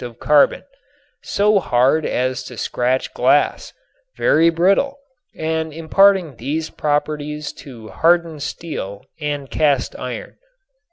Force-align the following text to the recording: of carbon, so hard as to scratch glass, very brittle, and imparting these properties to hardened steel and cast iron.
of 0.03 0.17
carbon, 0.17 0.63
so 1.21 1.59
hard 1.59 2.07
as 2.07 2.41
to 2.43 2.57
scratch 2.57 3.13
glass, 3.13 3.71
very 4.17 4.49
brittle, 4.49 4.97
and 5.35 5.71
imparting 5.71 6.37
these 6.37 6.71
properties 6.71 7.53
to 7.53 7.89
hardened 7.89 8.41
steel 8.41 9.05
and 9.19 9.51
cast 9.51 9.95
iron. 9.99 10.37